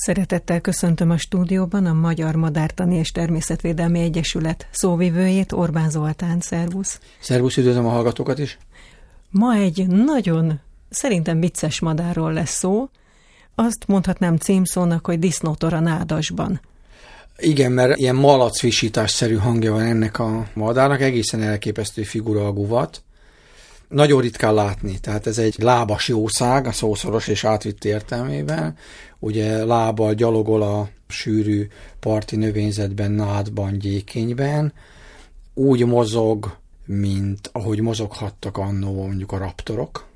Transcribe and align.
Szeretettel 0.00 0.60
köszöntöm 0.60 1.10
a 1.10 1.16
stúdióban 1.16 1.86
a 1.86 1.92
Magyar 1.92 2.34
Madártani 2.34 2.96
és 2.96 3.10
Természetvédelmi 3.10 4.00
Egyesület 4.00 4.68
szóvivőjét, 4.70 5.52
Orbán 5.52 5.90
Zoltán. 5.90 6.40
Szervusz! 6.40 7.00
Szervusz, 7.20 7.56
üdvözlöm 7.56 7.86
a 7.86 7.90
hallgatókat 7.90 8.38
is! 8.38 8.58
Ma 9.30 9.54
egy 9.54 9.86
nagyon, 9.86 10.60
szerintem 10.90 11.40
vicces 11.40 11.80
madárról 11.80 12.32
lesz 12.32 12.56
szó. 12.56 12.88
Azt 13.54 13.86
mondhatnám 13.86 14.36
címszónak, 14.36 15.06
hogy 15.06 15.18
disznótor 15.18 15.72
a 15.72 15.80
nádasban. 15.80 16.60
Igen, 17.38 17.72
mert 17.72 17.96
ilyen 17.96 18.16
malacvisításszerű 18.16 19.34
hangja 19.34 19.72
van 19.72 19.82
ennek 19.82 20.18
a 20.18 20.46
madárnak, 20.54 21.00
egészen 21.00 21.42
elképesztő 21.42 22.02
figura 22.02 22.46
a 22.46 22.52
guvat. 22.52 23.02
Nagyon 23.88 24.20
ritkán 24.20 24.54
látni, 24.54 24.98
tehát 25.00 25.26
ez 25.26 25.38
egy 25.38 25.54
lábas 25.58 26.08
jószág, 26.08 26.66
a 26.66 26.72
szószoros 26.72 27.28
és 27.28 27.44
átvitt 27.44 27.84
értelmében. 27.84 28.76
Ugye 29.18 29.64
lábbal 29.64 30.14
gyalogol 30.14 30.62
a 30.62 30.88
sűrű 31.08 31.68
parti 32.00 32.36
növényzetben, 32.36 33.10
nádban, 33.10 33.78
gyékenyben. 33.78 34.72
Úgy 35.54 35.86
mozog, 35.86 36.56
mint 36.84 37.50
ahogy 37.52 37.80
mozoghattak 37.80 38.56
annó 38.56 39.06
mondjuk 39.06 39.32
a 39.32 39.38
raptorok, 39.38 40.06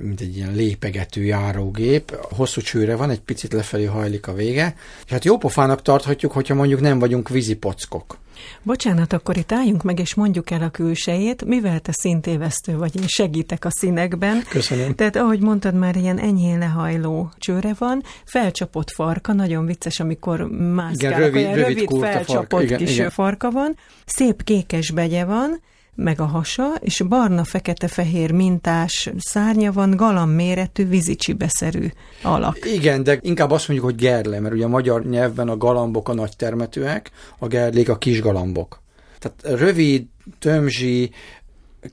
mint 0.00 0.20
egy 0.20 0.36
ilyen 0.36 0.54
lépegető 0.54 1.24
járógép. 1.24 2.16
Hosszú 2.30 2.60
csőre 2.60 2.96
van, 2.96 3.10
egy 3.10 3.20
picit 3.20 3.52
lefelé 3.52 3.84
hajlik 3.84 4.26
a 4.26 4.34
vége. 4.34 4.76
És 5.04 5.10
hát 5.10 5.24
jó 5.24 5.38
pofának 5.38 5.82
tarthatjuk, 5.82 6.32
hogyha 6.32 6.54
mondjuk 6.54 6.80
nem 6.80 6.98
vagyunk 6.98 7.28
vízipockok. 7.28 8.18
Bocsánat, 8.62 9.12
akkor 9.12 9.36
itt 9.36 9.52
álljunk 9.52 9.82
meg, 9.82 9.98
és 9.98 10.14
mondjuk 10.14 10.50
el 10.50 10.62
a 10.62 10.70
külsejét, 10.70 11.44
mivel 11.44 11.80
te 11.80 11.92
szintévesztő 11.92 12.76
vagy, 12.76 12.96
én 13.00 13.06
segítek 13.06 13.64
a 13.64 13.70
színekben. 13.70 14.42
Köszönöm. 14.48 14.94
Tehát, 14.94 15.16
ahogy 15.16 15.40
mondtad, 15.40 15.74
már 15.74 15.96
ilyen 15.96 16.18
enyhén 16.18 16.58
lehajló 16.58 17.30
csőre 17.38 17.74
van, 17.78 18.02
felcsapott 18.24 18.90
farka, 18.90 19.32
nagyon 19.32 19.66
vicces, 19.66 20.00
amikor 20.00 20.40
mászkál, 20.50 21.10
igen, 21.10 21.20
rövid, 21.20 21.46
rövid, 21.46 21.64
rövid 21.66 21.88
felcsapott 22.00 22.48
farka. 22.48 22.62
Igen, 22.62 22.78
kis 22.78 22.94
igen. 22.94 23.10
farka 23.10 23.50
van, 23.50 23.76
szép 24.04 24.44
kékes 24.44 24.90
begye 24.90 25.24
van, 25.24 25.60
meg 26.02 26.20
a 26.20 26.24
hasa, 26.24 26.74
és 26.80 27.02
barna-fekete-fehér 27.08 28.30
mintás 28.32 29.10
szárnya 29.18 29.72
van, 29.72 29.96
galamb 29.96 30.34
méretű, 30.34 30.86
vízicsibeszerű 30.86 31.86
alak. 32.22 32.58
Igen, 32.72 33.02
de 33.02 33.18
inkább 33.20 33.50
azt 33.50 33.68
mondjuk, 33.68 33.90
hogy 33.90 33.98
gerle, 33.98 34.40
mert 34.40 34.54
ugye 34.54 34.64
a 34.64 34.68
magyar 34.68 35.04
nyelvben 35.04 35.48
a 35.48 35.56
galambok 35.56 36.08
a 36.08 36.14
nagy 36.14 36.36
termetőek, 36.36 37.10
a 37.38 37.46
gerlék 37.46 37.88
a 37.88 37.98
kis 37.98 38.20
galambok. 38.20 38.80
Tehát 39.18 39.60
rövid, 39.60 40.06
tömzsi, 40.38 41.10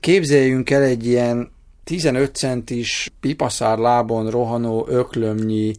képzeljünk 0.00 0.70
el 0.70 0.82
egy 0.82 1.06
ilyen 1.06 1.50
15 1.84 2.34
centis 2.34 3.12
pipaszár 3.20 3.78
lábon 3.78 4.30
rohanó 4.30 4.86
öklömnyi 4.88 5.74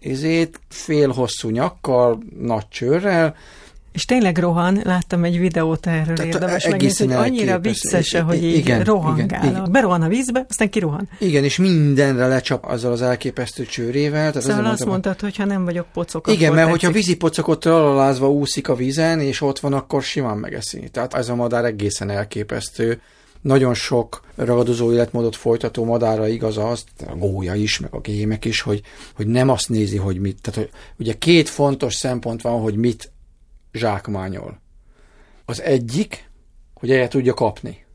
izét, 0.00 0.60
fél 0.68 1.08
hosszú 1.08 1.48
nyakkal, 1.48 2.18
nagy 2.40 2.68
csőrrel, 2.68 3.36
és 3.92 4.04
tényleg 4.04 4.38
rohan, 4.38 4.80
láttam 4.84 5.24
egy 5.24 5.38
videót 5.38 5.86
erről 5.86 6.16
Tehát 6.16 6.34
érdemes 6.34 6.68
megnézni, 6.68 7.06
hogy 7.06 7.14
annyira 7.14 7.58
vicces, 7.58 8.16
hogy 8.26 8.44
így 8.44 8.56
igen, 8.56 8.82
rohangál. 8.82 9.44
Igen, 9.44 9.56
igen. 9.56 9.72
Berohan 9.72 10.02
a 10.02 10.08
vízbe, 10.08 10.46
aztán 10.48 10.70
kirohan. 10.70 11.08
Igen, 11.18 11.44
és 11.44 11.56
mindenre 11.56 12.26
lecsap 12.26 12.64
azzal 12.64 12.92
az 12.92 13.02
elképesztő 13.02 13.64
csőrével. 13.64 14.32
Tehát 14.32 14.48
szóval 14.48 14.64
azt 14.64 14.84
mondtad, 14.84 15.20
hogy 15.20 15.36
ha 15.36 15.44
nem 15.44 15.64
vagyok 15.64 15.86
pocok, 15.92 16.26
Igen, 16.26 16.52
mert 16.52 16.66
tetszik. 16.66 16.70
hogyha 16.70 16.96
vízipocok 16.96 17.48
ott 17.48 17.64
alalázva 17.64 18.30
úszik 18.30 18.68
a 18.68 18.74
vízen, 18.74 19.20
és 19.20 19.40
ott 19.40 19.58
van, 19.58 19.72
akkor 19.72 20.02
simán 20.02 20.36
megeszi. 20.36 20.88
Tehát 20.92 21.14
ez 21.14 21.28
a 21.28 21.34
madár 21.34 21.64
egészen 21.64 22.10
elképesztő 22.10 23.00
nagyon 23.40 23.74
sok 23.74 24.22
ragadozó 24.34 24.92
életmódot 24.92 25.36
folytató 25.36 25.84
madára 25.84 26.28
igaz 26.28 26.58
az, 26.58 26.84
a 27.06 27.16
gólya 27.16 27.54
is, 27.54 27.78
meg 27.78 27.94
a 27.94 28.00
gémek 28.00 28.44
is, 28.44 28.60
hogy, 28.60 28.82
hogy 29.14 29.26
nem 29.26 29.48
azt 29.48 29.68
nézi, 29.68 29.96
hogy 29.96 30.20
mit. 30.20 30.38
Tehát, 30.40 30.60
hogy 30.60 30.70
ugye 30.98 31.12
két 31.12 31.48
fontos 31.48 31.94
szempont 31.94 32.42
van, 32.42 32.60
hogy 32.60 32.76
mit 32.76 33.12
zsákmányol. 33.72 34.60
Az 35.44 35.62
egyik, 35.62 36.30
hogy 36.74 36.90
el 36.90 37.08
tudja 37.08 37.34
kapni. 37.34 37.86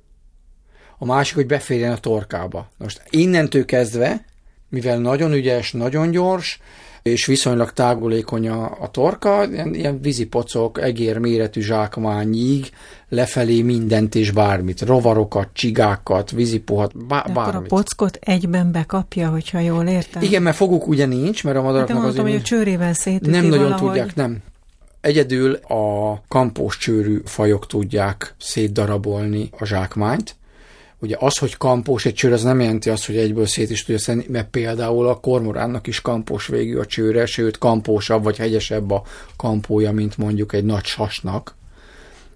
A 0.98 1.06
másik, 1.06 1.36
hogy 1.36 1.46
beférjen 1.46 1.92
a 1.92 1.98
torkába. 1.98 2.70
Most 2.78 3.04
innentől 3.10 3.66
kezdve, 3.66 4.26
mivel 4.70 4.98
nagyon 4.98 5.34
ügyes, 5.34 5.72
nagyon 5.72 6.12
gyors, 6.12 6.60
és 7.04 7.26
viszonylag 7.26 7.72
tágulékony 7.74 8.50
a, 8.50 8.78
a 8.80 8.92
torka, 8.92 9.48
ilyen, 9.52 9.74
ilyen 9.74 10.02
vízipocok, 10.02 10.82
egér 10.82 11.18
méretű 11.18 11.62
zsákmányig 11.62 12.70
lefelé 13.10 13.62
mindent 13.62 14.16
és 14.16 14.32
bármit, 14.32 14.82
rovarokat, 14.82 15.50
csigákat, 15.54 16.32
vízipuhat, 16.32 17.06
bá, 17.06 17.22
bármit. 17.34 17.38
Akkor 17.38 17.56
a 17.56 17.76
pockot 17.76 18.18
egyben 18.22 18.72
bekapja, 18.72 19.30
hogyha 19.30 19.60
jól 19.60 19.88
értem? 19.88 20.22
Igen, 20.22 20.42
mert 20.42 20.56
foguk 20.56 20.88
ugye 20.88 21.06
nincs, 21.06 21.44
mert 21.44 21.58
a 21.58 21.62
madaraknak 21.62 21.96
hát 21.96 22.04
mondtam, 22.04 22.26
azért... 22.26 22.48
hogy 22.48 22.58
a 22.58 22.58
csőrével 22.58 22.94
szétüti 22.94 23.30
Nem 23.30 23.46
nagyon 23.46 23.64
valahogy. 23.64 23.88
tudják, 23.88 24.16
nem. 24.16 24.38
Egyedül 25.04 25.54
a 25.54 26.22
kampós 26.28 26.78
csőrű 26.78 27.22
fajok 27.26 27.68
tudják 27.68 28.36
szétdarabolni 28.40 29.50
a 29.58 29.66
zsákmányt. 29.66 30.36
Ugye 31.00 31.16
az, 31.20 31.38
hogy 31.38 31.58
kampós 31.58 32.06
egy 32.06 32.14
csőr, 32.14 32.32
az 32.32 32.44
nem 32.44 32.60
jelenti 32.60 32.90
azt, 32.90 33.06
hogy 33.06 33.18
egyből 33.18 33.46
szét 33.46 33.70
is 33.70 33.84
tudja 33.84 34.02
szedni, 34.02 34.26
mert 34.28 34.50
például 34.50 35.08
a 35.08 35.20
kormoránnak 35.20 35.88
is 35.88 36.02
kampós 36.02 36.48
végű 36.48 36.78
a 36.78 36.86
csőre, 36.86 37.26
sőt 37.26 37.58
kampósabb 37.58 38.24
vagy 38.24 38.38
hegyesebb 38.38 38.92
a 38.92 39.04
kampója, 39.38 39.92
mint 39.92 40.18
mondjuk 40.18 40.54
egy 40.54 40.64
nagy 40.64 40.86
sasnak. 40.86 41.56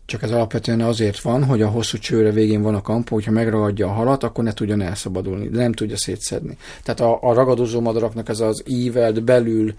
Csak 0.07 0.23
ez 0.23 0.31
alapvetően 0.31 0.81
azért 0.81 1.19
van, 1.19 1.43
hogy 1.43 1.61
a 1.61 1.67
hosszú 1.67 1.97
csőre 1.97 2.31
végén 2.31 2.61
van 2.61 2.75
a 2.75 2.81
kampó, 2.81 3.15
hogyha 3.15 3.31
megragadja 3.31 3.87
a 3.87 3.91
halat, 3.91 4.23
akkor 4.23 4.43
ne 4.43 4.53
tudjon 4.53 4.81
elszabadulni, 4.81 5.47
nem 5.47 5.73
tudja 5.73 5.97
szétszedni. 5.97 6.57
Tehát 6.83 6.99
a, 6.99 7.17
a 7.21 7.33
ragadozó 7.33 7.81
madaraknak 7.81 8.29
ez 8.29 8.39
az 8.39 8.63
ívelt 8.65 9.23
belül 9.23 9.73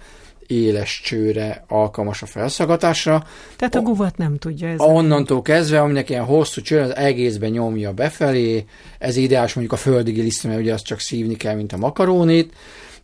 éles 0.46 1.00
csőre 1.04 1.64
alkalmas 1.68 2.22
a 2.22 2.26
felszagatásra. 2.26 3.26
Tehát 3.56 3.74
a 3.74 3.80
guvat 3.80 4.16
nem 4.16 4.38
tudja 4.38 4.68
ez. 4.68 4.80
Onnantól 4.80 5.42
kezdve, 5.42 5.80
aminek 5.80 6.10
ilyen 6.10 6.24
hosszú 6.24 6.60
csőre, 6.60 6.82
az 6.82 6.96
egészben 6.96 7.50
nyomja 7.50 7.92
befelé, 7.92 8.64
ez 8.98 9.16
ideális 9.16 9.54
mondjuk 9.54 9.78
a 9.78 9.82
földig 9.82 10.16
lisztre, 10.16 10.48
mert 10.48 10.60
ugye 10.60 10.72
azt 10.72 10.84
csak 10.84 11.00
szívni 11.00 11.36
kell, 11.36 11.54
mint 11.54 11.72
a 11.72 11.76
makarónit, 11.76 12.54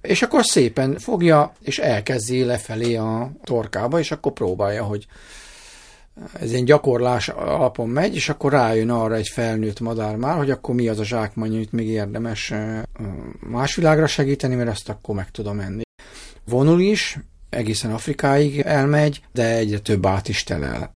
és 0.01 0.23
akkor 0.23 0.45
szépen 0.45 0.99
fogja, 0.99 1.53
és 1.63 1.79
elkezdi 1.79 2.45
lefelé 2.45 2.95
a 2.95 3.31
torkába, 3.45 3.99
és 3.99 4.11
akkor 4.11 4.33
próbálja, 4.33 4.83
hogy 4.83 5.07
ez 6.41 6.53
egy 6.53 6.65
gyakorlás 6.65 7.29
alapon 7.29 7.89
megy, 7.89 8.15
és 8.15 8.29
akkor 8.29 8.53
rájön 8.53 8.91
arra 8.91 9.15
egy 9.15 9.29
felnőtt 9.29 9.81
madár 9.81 10.17
már, 10.17 10.37
hogy 10.37 10.51
akkor 10.51 10.75
mi 10.75 10.89
az 10.89 10.99
a 10.99 11.05
zsákmány, 11.05 11.55
amit 11.55 11.73
még 11.73 11.87
érdemes 11.87 12.53
más 13.41 13.75
világra 13.75 14.07
segíteni, 14.07 14.55
mert 14.55 14.69
azt 14.69 14.89
akkor 14.89 15.15
meg 15.15 15.31
tudom 15.31 15.61
enni. 15.61 15.83
Vonul 16.45 16.81
is, 16.81 17.19
egészen 17.51 17.93
Afrikáig 17.93 18.61
elmegy, 18.61 19.23
de 19.33 19.57
egyre 19.57 19.79
több 19.79 20.07
át 20.07 20.29
is 20.29 20.43
telel. 20.43 20.93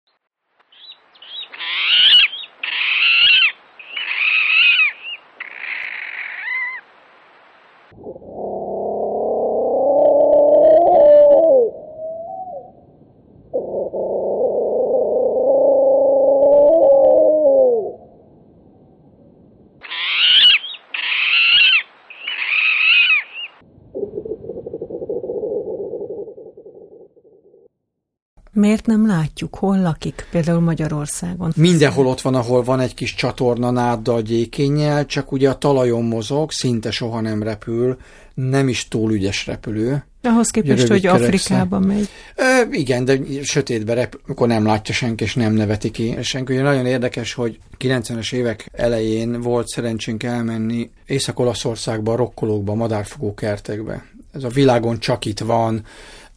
Miért 28.65 28.87
nem 28.87 29.07
látjuk? 29.07 29.55
Hol 29.55 29.81
lakik? 29.81 30.27
Például 30.31 30.61
Magyarországon. 30.61 31.53
Mindenhol 31.57 32.07
ott 32.07 32.21
van, 32.21 32.35
ahol 32.35 32.63
van 32.63 32.81
egy 32.81 32.95
kis 32.95 33.15
csatorna 33.15 33.71
náddal, 33.71 34.23
gyékénnyel, 34.23 35.07
csak 35.07 35.33
ugye 35.33 35.49
a 35.51 35.59
talajon 35.59 36.05
mozog, 36.05 36.51
szinte 36.51 36.91
soha 36.91 37.21
nem 37.21 37.43
repül, 37.43 37.97
nem 38.35 38.69
is 38.69 38.89
túl 38.89 39.13
ügyes 39.13 39.47
repülő. 39.47 40.05
Ahhoz 40.23 40.51
képest, 40.51 40.89
hogy 40.89 41.07
Afrikába 41.07 41.79
megy. 41.79 42.09
Ö, 42.37 42.43
igen, 42.71 43.05
de 43.05 43.19
sötétbe 43.43 43.95
rep, 43.95 44.21
akkor 44.29 44.49
nem 44.49 44.67
látja 44.67 44.95
senki, 44.95 45.25
és 45.25 45.35
nem 45.35 45.53
neveti 45.53 45.91
ki 45.91 46.17
senki. 46.23 46.53
Ugye 46.53 46.63
nagyon 46.63 46.87
érdekes, 46.87 47.35
hogy 47.35 47.59
90-es 47.79 48.33
évek 48.33 48.69
elején 48.73 49.41
volt 49.41 49.69
szerencsénk 49.69 50.23
elmenni 50.23 50.91
Észak-Olaszországba, 51.07 52.13
a 52.13 52.17
rokkolókba, 52.17 52.75
madárfogó 52.75 53.35
kertekbe. 53.35 54.05
Ez 54.33 54.45
a 54.45 54.49
világon 54.49 54.99
csak 54.99 55.25
itt 55.25 55.41
van, 55.41 55.85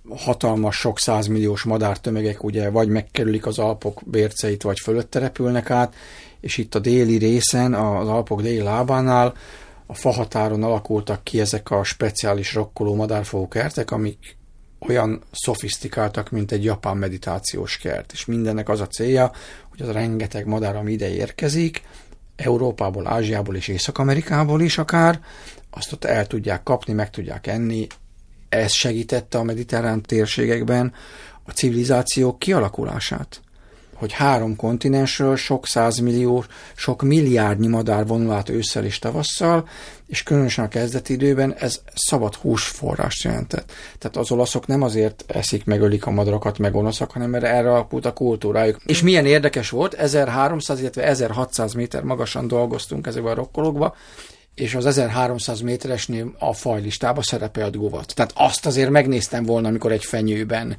hatalmas, 0.09 0.75
sok 0.75 0.99
százmilliós 0.99 1.63
madártömegek 1.63 2.43
ugye 2.43 2.69
vagy 2.69 2.87
megkerülik 2.87 3.45
az 3.45 3.59
Alpok 3.59 4.01
bérceit, 4.05 4.63
vagy 4.63 4.79
fölötte 4.79 5.19
repülnek 5.19 5.69
át, 5.69 5.95
és 6.39 6.57
itt 6.57 6.75
a 6.75 6.79
déli 6.79 7.17
részen, 7.17 7.73
az 7.73 8.07
Alpok 8.07 8.41
déli 8.41 8.61
lábánál 8.61 9.33
a 9.85 9.93
fahatáron 9.93 10.63
alakultak 10.63 11.23
ki 11.23 11.39
ezek 11.39 11.71
a 11.71 11.83
speciális 11.83 12.53
rokkoló 12.53 12.95
madárfogó 12.95 13.47
kertek, 13.47 13.91
amik 13.91 14.37
olyan 14.79 15.21
szofisztikáltak, 15.31 16.29
mint 16.29 16.51
egy 16.51 16.63
japán 16.63 16.97
meditációs 16.97 17.77
kert, 17.77 18.11
és 18.11 18.25
mindennek 18.25 18.69
az 18.69 18.81
a 18.81 18.87
célja, 18.87 19.31
hogy 19.69 19.81
az 19.81 19.91
rengeteg 19.91 20.45
madár, 20.45 20.75
ami 20.75 20.91
ide 20.91 21.09
érkezik, 21.09 21.81
Európából, 22.35 23.07
Ázsiából 23.07 23.55
és 23.55 23.67
Észak-Amerikából 23.67 24.61
is 24.61 24.77
akár, 24.77 25.19
azt 25.69 25.93
ott 25.93 26.03
el 26.03 26.27
tudják 26.27 26.63
kapni, 26.63 26.93
meg 26.93 27.09
tudják 27.09 27.47
enni, 27.47 27.87
Ez 28.49 28.71
segítette 28.71 29.37
a 29.37 29.43
mediterrán 29.43 30.01
térségekben 30.01 30.93
a 31.43 31.51
civilizációk 31.51 32.39
kialakulását 32.39 33.41
hogy 33.97 34.11
három 34.11 34.55
kontinensről 34.55 35.35
sok 35.35 35.67
százmillió, 35.67 36.43
sok 36.75 37.01
milliárdnyi 37.01 37.67
madár 37.67 38.07
vonul 38.07 38.33
át 38.33 38.49
ősszel 38.49 38.85
és 38.85 38.99
tavasszal, 38.99 39.67
és 40.07 40.23
különösen 40.23 40.65
a 40.65 40.67
kezdeti 40.67 41.13
időben 41.13 41.53
ez 41.53 41.81
szabad 41.93 42.35
húsforrást 42.35 43.23
jelentett. 43.23 43.71
Tehát 43.97 44.17
az 44.17 44.31
olaszok 44.31 44.67
nem 44.67 44.81
azért 44.81 45.23
eszik, 45.27 45.65
megölik 45.65 46.05
a 46.05 46.11
madarakat, 46.11 46.57
meg 46.57 46.71
gonoszak, 46.71 47.11
hanem 47.11 47.29
mert 47.29 47.43
erre 47.43 47.71
alapult 47.71 48.05
a 48.05 48.13
kultúrájuk. 48.13 48.79
És 48.85 49.01
milyen 49.01 49.25
érdekes 49.25 49.69
volt, 49.69 49.93
1300, 49.93 50.79
illetve 50.79 51.03
1600 51.03 51.73
méter 51.73 52.03
magasan 52.03 52.47
dolgoztunk 52.47 53.07
ezekben 53.07 53.31
a 53.31 53.35
rokkolókba, 53.35 53.95
és 54.57 54.75
az 54.75 54.85
1300 54.85 55.61
méteresnél 55.61 56.35
a 56.39 56.53
fajlistába 56.53 57.21
szerepelt 57.21 57.77
guvat. 57.77 58.15
Tehát 58.15 58.33
azt 58.35 58.65
azért 58.65 58.89
megnéztem 58.89 59.43
volna, 59.43 59.67
amikor 59.67 59.91
egy 59.91 60.03
fenyőben 60.03 60.77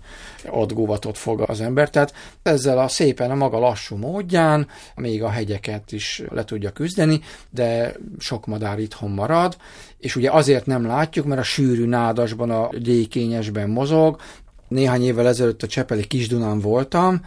ott 0.51 0.73
guvatot 0.73 1.19
fog 1.19 1.41
az 1.47 1.61
ember. 1.61 1.91
Tehát 1.91 2.15
ezzel 2.43 2.79
a 2.79 2.89
szépen 2.89 3.31
a 3.31 3.35
maga 3.35 3.59
lassú 3.59 3.97
módján 3.97 4.69
még 4.95 5.23
a 5.23 5.29
hegyeket 5.29 5.93
is 5.93 6.23
le 6.31 6.45
tudja 6.45 6.71
küzdeni, 6.71 7.21
de 7.51 7.95
sok 8.19 8.47
madár 8.47 8.79
itthon 8.79 9.11
marad, 9.11 9.57
és 9.99 10.17
ugye 10.17 10.31
azért 10.31 10.67
nem 10.67 10.87
látjuk, 10.87 11.27
mert 11.27 11.41
a 11.41 11.45
sűrű 11.45 11.87
nádasban, 11.87 12.51
a 12.51 12.69
gyékényesben 12.79 13.71
mozog. 13.71 14.21
Néhány 14.69 15.05
évvel 15.05 15.27
ezelőtt 15.27 15.63
a 15.63 15.67
Csepeli 15.67 16.07
Kisdunán 16.07 16.61
voltam, 16.61 17.25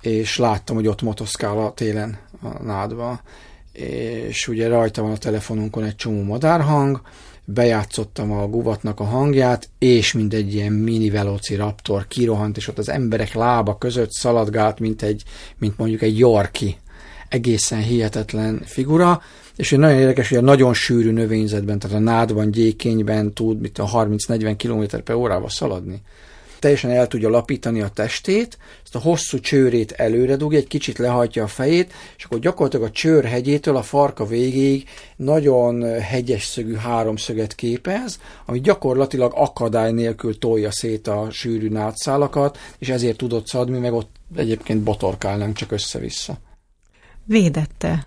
és 0.00 0.36
láttam, 0.36 0.76
hogy 0.76 0.86
ott 0.86 1.02
motoszkál 1.02 1.58
a 1.58 1.72
télen 1.72 2.18
a 2.42 2.62
nádba 2.62 3.20
és 3.72 4.48
ugye 4.48 4.68
rajta 4.68 5.02
van 5.02 5.12
a 5.12 5.16
telefonunkon 5.16 5.84
egy 5.84 5.96
csomó 5.96 6.22
madárhang, 6.22 7.00
bejátszottam 7.44 8.32
a 8.32 8.46
guvatnak 8.46 9.00
a 9.00 9.04
hangját, 9.04 9.68
és 9.78 10.12
mint 10.12 10.34
egy 10.34 10.54
ilyen 10.54 10.72
mini 10.72 11.10
velociraptor 11.10 12.06
kirohant, 12.08 12.56
és 12.56 12.68
ott 12.68 12.78
az 12.78 12.88
emberek 12.88 13.34
lába 13.34 13.78
között 13.78 14.10
szaladgált, 14.10 14.78
mint, 14.78 15.02
egy, 15.02 15.22
mint 15.58 15.78
mondjuk 15.78 16.02
egy 16.02 16.18
Yorki. 16.18 16.76
Egészen 17.28 17.82
hihetetlen 17.82 18.62
figura, 18.64 19.22
és 19.56 19.70
nagyon 19.70 19.98
érdekes, 19.98 20.28
hogy 20.28 20.38
a 20.38 20.40
nagyon 20.40 20.74
sűrű 20.74 21.10
növényzetben, 21.10 21.78
tehát 21.78 21.96
a 21.96 22.00
nádban, 22.00 22.50
gyékényben 22.50 23.32
tud 23.32 23.60
mit 23.60 23.78
a 23.78 23.86
30-40 23.86 24.54
km 24.58 24.96
per 25.04 25.16
órával 25.16 25.48
szaladni 25.48 26.02
teljesen 26.62 26.90
el 26.90 27.06
tudja 27.06 27.28
lapítani 27.28 27.80
a 27.80 27.88
testét, 27.88 28.58
ezt 28.82 28.94
a 28.94 28.98
hosszú 28.98 29.40
csőrét 29.40 29.92
előre 29.92 30.36
dugja, 30.36 30.58
egy 30.58 30.66
kicsit 30.66 30.98
lehajtja 30.98 31.42
a 31.42 31.46
fejét, 31.46 31.92
és 32.16 32.24
akkor 32.24 32.38
gyakorlatilag 32.38 32.86
a 32.86 32.90
csőr 32.90 33.24
hegyétől 33.24 33.76
a 33.76 33.82
farka 33.82 34.26
végéig 34.26 34.88
nagyon 35.16 36.00
hegyes 36.00 36.44
szögű 36.44 36.74
háromszöget 36.74 37.54
képez, 37.54 38.20
ami 38.46 38.60
gyakorlatilag 38.60 39.32
akadály 39.34 39.92
nélkül 39.92 40.38
tolja 40.38 40.70
szét 40.70 41.06
a 41.06 41.26
sűrű 41.30 41.68
nátszálakat, 41.68 42.58
és 42.78 42.88
ezért 42.88 43.16
tudott 43.16 43.46
szadni, 43.46 43.78
meg 43.78 43.92
ott 43.92 44.10
egyébként 44.36 44.82
botorkálnánk 44.82 45.56
csak 45.56 45.72
össze-vissza. 45.72 46.38
Védette. 47.24 48.06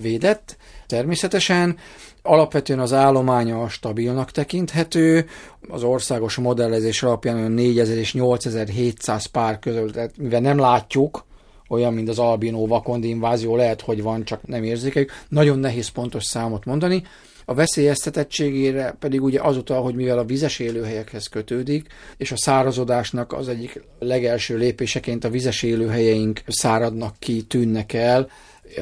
Védett, 0.00 0.56
természetesen. 0.86 1.76
Alapvetően 2.22 2.78
az 2.78 2.92
állománya 2.92 3.68
stabilnak 3.68 4.30
tekinthető, 4.30 5.26
az 5.68 5.82
országos 5.82 6.36
modellezés 6.36 7.02
alapján 7.02 7.36
olyan 7.36 7.52
4000 7.52 7.96
és 7.96 8.12
8700 8.12 9.26
pár 9.26 9.58
közül, 9.58 9.92
tehát 9.92 10.16
mivel 10.16 10.40
nem 10.40 10.58
látjuk, 10.58 11.24
olyan, 11.68 11.94
mint 11.94 12.08
az 12.08 12.18
albinó 12.18 12.66
vakondi 12.66 13.08
invázió, 13.08 13.56
lehet, 13.56 13.80
hogy 13.80 14.02
van, 14.02 14.24
csak 14.24 14.46
nem 14.46 14.62
érzékeljük. 14.62 15.12
Nagyon 15.28 15.58
nehéz 15.58 15.88
pontos 15.88 16.24
számot 16.24 16.64
mondani. 16.64 17.02
A 17.44 17.54
veszélyeztetettségére 17.54 18.96
pedig 18.98 19.22
ugye 19.22 19.40
azután, 19.40 19.80
hogy 19.80 19.94
mivel 19.94 20.18
a 20.18 20.24
vizes 20.24 20.58
élőhelyekhez 20.58 21.26
kötődik, 21.26 21.86
és 22.16 22.32
a 22.32 22.36
szárazodásnak 22.36 23.32
az 23.32 23.48
egyik 23.48 23.82
legelső 23.98 24.56
lépéseként 24.56 25.24
a 25.24 25.30
vizes 25.30 25.62
élőhelyeink 25.62 26.42
száradnak 26.46 27.14
ki, 27.18 27.42
tűnnek 27.42 27.92
el, 27.92 28.28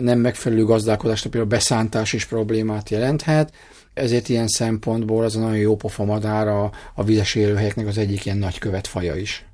nem 0.01 0.19
megfelelő 0.19 0.65
gazdálkodásnak 0.65 1.31
például 1.31 1.53
beszántás 1.53 2.13
is 2.13 2.25
problémát 2.25 2.91
jelenthet, 2.91 3.53
ezért 3.95 4.29
ilyen 4.29 4.49
szempontból 4.49 5.25
az 5.25 5.37
a 5.37 5.41
nagyon 5.41 5.57
jó 5.57 5.77
pofa 5.77 6.05
madár 6.05 6.49
a, 6.49 6.71
a 6.95 7.05
vizes 7.05 7.35
élőhelyeknek 7.35 7.87
az 7.87 7.99
egyik 7.99 8.25
ilyen 8.25 8.39
nagy 8.39 8.59
követfaja 8.59 9.17
is. 9.17 9.45